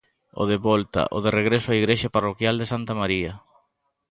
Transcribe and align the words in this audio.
O 0.41 0.43
de 0.51 0.57
volta, 0.67 1.01
o 1.15 1.17
de 1.23 1.31
regreso 1.39 1.67
á 1.73 1.77
igrexa 1.81 2.13
parroquial 2.15 2.55
de 2.57 2.69
Santa 2.71 2.93
María. 3.01 3.31